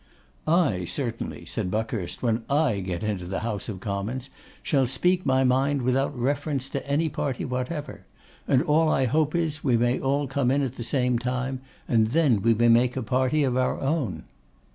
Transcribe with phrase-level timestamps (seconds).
[0.47, 4.31] 'I certainly,' said Buckhurst, 'when I get into the House of Commons,
[4.63, 8.07] shall speak my mind without reference to any party whatever;
[8.47, 12.07] and all I hope is, we may all come in at the same time, and
[12.07, 14.23] then we may make a party of our own.